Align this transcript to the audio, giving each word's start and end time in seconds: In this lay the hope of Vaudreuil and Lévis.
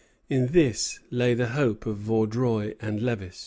In 0.31 0.47
this 0.47 0.99
lay 1.11 1.35
the 1.35 1.49
hope 1.49 1.85
of 1.85 1.99
Vaudreuil 1.99 2.73
and 2.79 3.01
Lévis. 3.01 3.39